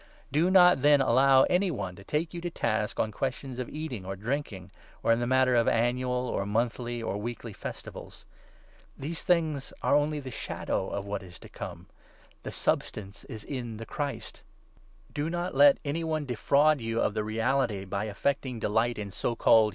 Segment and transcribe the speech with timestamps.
[0.31, 3.03] This um< ^° not> then, allow any one to take you to task 16 obs'curecMay
[3.03, 4.71] on questions of eating or drinking,
[5.03, 8.25] or in the Gnostic matter of annual or monthly or weekly festivals.
[8.95, 8.95] Teaching.
[9.11, 11.87] These things are only the shadow of what is to 17 come;
[12.41, 14.41] the substance is in the Christ.
[15.13, 19.11] Do not let any one 18 defraud you of the reality by affecting delight in
[19.11, 19.69] so called 3 Isa.